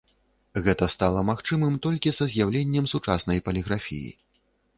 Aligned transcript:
Гэта 0.67 0.87
стала 0.93 1.21
магчымым 1.27 1.75
толькі 1.85 2.15
са 2.19 2.25
з'яўленнем 2.33 2.89
сучаснай 2.93 3.45
паліграфіі. 3.49 4.11